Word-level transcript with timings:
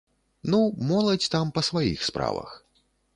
Ну, 0.53 0.59
моладзь 0.91 1.29
там 1.35 1.51
па 1.57 1.61
сваіх 1.69 1.99
справах. 2.09 2.57